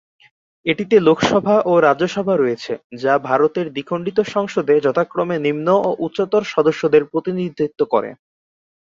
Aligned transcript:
এটিতে 0.65 0.95
লোকসভা 0.99 1.55
ও 1.65 1.81
রাজ্যসভা 1.81 2.33
রয়েছে, 2.37 2.73
যা 3.03 3.13
ভারতের 3.29 3.67
দ্বিখণ্ডিত 3.71 4.17
সংসদে 4.33 4.75
যথাক্রমে 4.85 5.37
নিম্ন 5.45 5.67
ও 5.79 5.89
উচ্চতর 6.05 6.43
সদস্যদের 6.53 7.03
প্রতিনিধিত্ব 7.11 7.79
করে। 7.93 8.09